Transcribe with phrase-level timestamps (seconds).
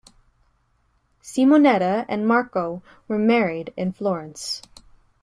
[1.21, 4.63] Simonetta and Marco were married in Florence.